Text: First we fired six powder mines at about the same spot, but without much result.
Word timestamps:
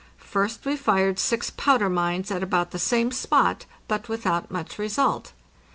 First 0.17 0.65
we 0.65 0.75
fired 0.77 1.19
six 1.19 1.51
powder 1.51 1.87
mines 1.87 2.31
at 2.31 2.41
about 2.41 2.71
the 2.71 2.79
same 2.79 3.11
spot, 3.11 3.67
but 3.87 4.09
without 4.09 4.49
much 4.49 4.79
result. 4.79 5.31